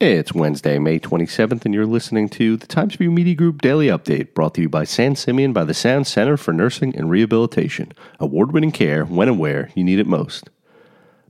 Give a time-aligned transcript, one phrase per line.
[0.00, 4.32] It's Wednesday, May 27th, and you're listening to the Times Review Media Group Daily Update,
[4.32, 7.90] brought to you by San Simeon by the Sound Center for Nursing and Rehabilitation.
[8.20, 10.50] Award winning care when and where you need it most.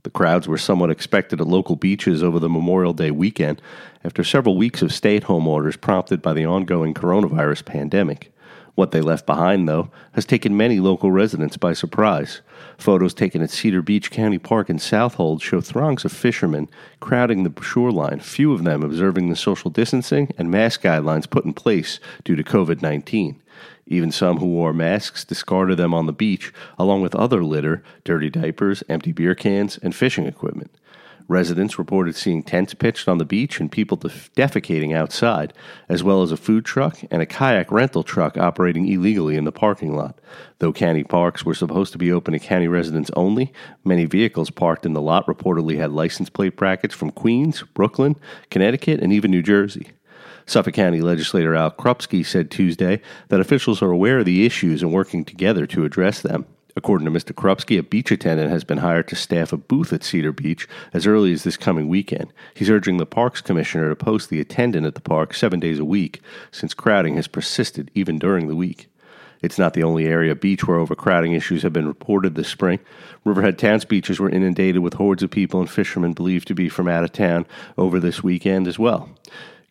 [0.03, 3.59] The crowds were somewhat expected at local beaches over the Memorial Day weekend
[4.03, 8.31] after several weeks of stay at home orders prompted by the ongoing coronavirus pandemic.
[8.79, 12.39] What they left behind, though, has taken many local residents by surprise.
[12.77, 16.69] Photos taken at Cedar Beach County Park in Southold show throngs of fishermen
[17.01, 21.53] crowding the shoreline, few of them observing the social distancing and mask guidelines put in
[21.53, 23.41] place due to COVID 19.
[23.85, 28.29] Even some who wore masks discarded them on the beach, along with other litter, dirty
[28.29, 30.71] diapers, empty beer cans, and fishing equipment.
[31.29, 35.53] Residents reported seeing tents pitched on the beach and people def- defecating outside,
[35.87, 39.51] as well as a food truck and a kayak rental truck operating illegally in the
[39.51, 40.19] parking lot.
[40.57, 43.53] Though county parks were supposed to be open to county residents only,
[43.85, 48.15] many vehicles parked in the lot reportedly had license plate brackets from Queens, Brooklyn,
[48.49, 49.91] Connecticut, and even New Jersey.
[50.47, 54.91] Suffolk County legislator Al Krupski said Tuesday that officials are aware of the issues and
[54.91, 56.47] working together to address them.
[56.79, 57.33] According to Mr.
[57.33, 61.05] Krupski, a beach attendant has been hired to staff a booth at Cedar Beach as
[61.05, 62.31] early as this coming weekend.
[62.53, 65.83] He's urging the Parks Commissioner to post the attendant at the park seven days a
[65.83, 68.87] week, since crowding has persisted even during the week.
[69.41, 72.79] It's not the only area beach where overcrowding issues have been reported this spring.
[73.25, 76.87] Riverhead Town's beaches were inundated with hordes of people and fishermen believed to be from
[76.87, 77.45] out of town
[77.77, 79.09] over this weekend as well.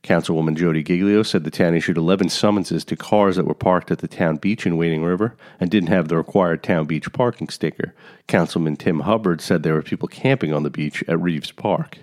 [0.02, 3.98] Councilwoman Jodi Giglio said the town issued 11 summonses to cars that were parked at
[3.98, 7.94] the town beach in Wading River and didn't have the required town beach parking sticker.
[8.26, 11.98] Councilman Tim Hubbard said there were people camping on the beach at Reeves Park.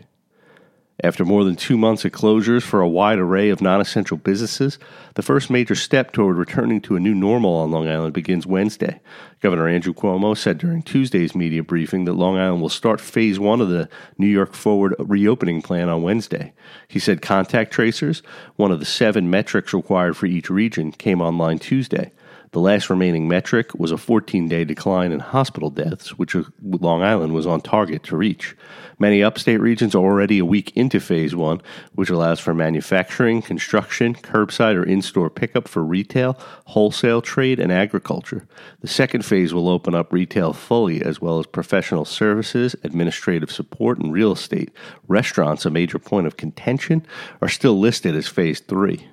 [1.03, 4.79] After more than two months of closures for a wide array of non essential businesses,
[5.15, 9.01] the first major step toward returning to a new normal on Long Island begins Wednesday.
[9.41, 13.59] Governor Andrew Cuomo said during Tuesday's media briefing that Long Island will start phase one
[13.59, 16.53] of the New York Forward reopening plan on Wednesday.
[16.87, 18.23] He said contact tracers,
[18.55, 22.13] one of the seven metrics required for each region, came online Tuesday.
[22.55, 27.03] The last remaining metric was a 14 day decline in hospital deaths, which uh, Long
[27.03, 28.55] Island was on target to reach.
[28.97, 31.61] Many upstate regions are already a week into phase one,
[31.95, 37.73] which allows for manufacturing, construction, curbside or in store pickup for retail, wholesale trade, and
[37.73, 38.47] agriculture.
[38.79, 43.99] The second phase will open up retail fully, as well as professional services, administrative support,
[43.99, 44.71] and real estate.
[45.09, 47.05] Restaurants, a major point of contention,
[47.41, 49.09] are still listed as phase three.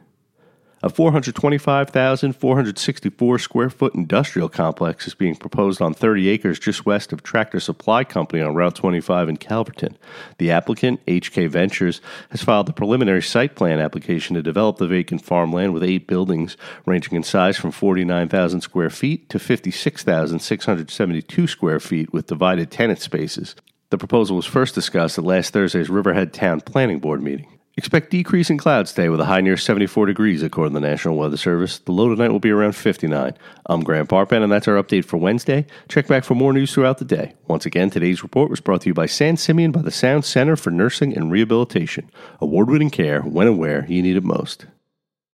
[0.85, 7.23] A 425,464 square foot industrial complex is being proposed on 30 acres just west of
[7.23, 9.97] Tractor Supply Company on Route 25 in Calverton.
[10.39, 12.01] The applicant, HK Ventures,
[12.31, 16.57] has filed a preliminary site plan application to develop the vacant farmland with eight buildings
[16.85, 23.55] ranging in size from 49,000 square feet to 56,672 square feet with divided tenant spaces.
[23.91, 27.52] The proposal was first discussed at last Thursday's Riverhead Town Planning Board meeting.
[27.75, 31.39] Expect decreasing clouds today with a high near 74 degrees, according to the National Weather
[31.39, 31.79] Service.
[31.79, 33.33] The low tonight will be around 59.
[33.65, 35.67] I'm Grant Parpan, and that's our update for Wednesday.
[35.89, 37.35] Check back for more news throughout the day.
[37.47, 40.55] Once again, today's report was brought to you by San Simeon by the Sound Center
[40.55, 42.11] for Nursing and Rehabilitation.
[42.43, 44.67] Award winning care when and where you need it most.